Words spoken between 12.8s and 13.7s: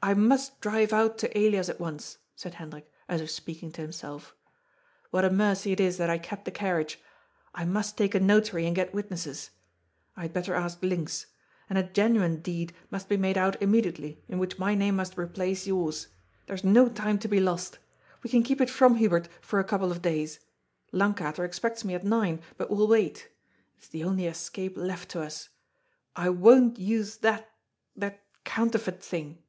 must be made out